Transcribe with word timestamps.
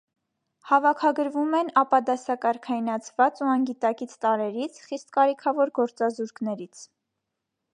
Հավաքագրվում 0.67 1.51
են 1.57 1.67
ապադասակարգայնացված 1.81 3.41
ու 3.45 3.49
անգիտակից 3.57 4.17
տարրերից, 4.25 4.81
խիստ 4.89 5.13
կարիքավոր 5.19 5.75
գործազուրկներից։ 5.81 6.83